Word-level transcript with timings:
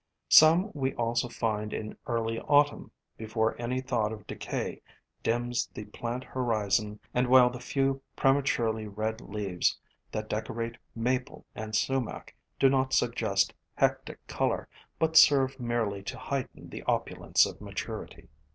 Some 0.29 0.71
we 0.73 0.95
also 0.95 1.29
find 1.29 1.71
in 1.73 1.95
early 2.07 2.39
autumn, 2.39 2.89
before 3.17 3.55
any 3.61 3.81
thought 3.81 4.11
of 4.11 4.25
decay 4.25 4.81
dims 5.21 5.67
the 5.75 5.85
plant 5.85 6.23
horizon 6.23 6.99
and 7.13 7.27
while 7.27 7.51
the 7.51 7.59
few 7.59 8.01
prematurely 8.15 8.87
red 8.87 9.21
leaves 9.21 9.77
that 10.11 10.27
decorate 10.27 10.79
Maple 10.95 11.45
and 11.53 11.75
Sumac 11.75 12.33
do 12.59 12.67
not 12.67 12.93
suggest 12.93 13.53
hectic 13.75 14.25
color, 14.25 14.67
but 14.97 15.15
serve 15.17 15.59
merely 15.59 16.01
to 16.01 16.17
heighten 16.17 16.69
the 16.71 16.81
opulence 16.85 17.45
of 17.45 17.61
maturity. 17.61 18.27